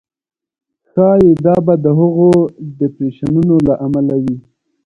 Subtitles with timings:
[0.89, 2.29] ښایي دا به د هغو
[2.77, 4.37] ډېپریشنونو له امله وي.